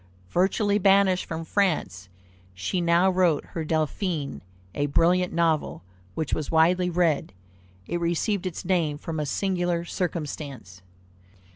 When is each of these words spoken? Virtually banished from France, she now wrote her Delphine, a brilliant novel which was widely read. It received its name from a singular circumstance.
Virtually 0.31 0.79
banished 0.79 1.27
from 1.27 1.45
France, 1.45 2.09
she 2.55 2.81
now 2.81 3.07
wrote 3.11 3.45
her 3.49 3.63
Delphine, 3.63 4.41
a 4.73 4.87
brilliant 4.87 5.31
novel 5.31 5.83
which 6.15 6.33
was 6.33 6.49
widely 6.49 6.89
read. 6.89 7.33
It 7.85 7.99
received 7.99 8.47
its 8.47 8.65
name 8.65 8.97
from 8.97 9.19
a 9.19 9.27
singular 9.27 9.85
circumstance. 9.85 10.81